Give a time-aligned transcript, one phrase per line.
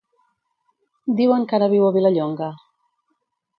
[1.19, 2.51] Diuen que ara viu a Vilallonga.